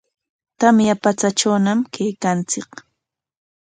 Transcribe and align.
Tamya 0.59 0.93
patsatrawñam 1.03 1.79
kaykanchik. 1.93 2.69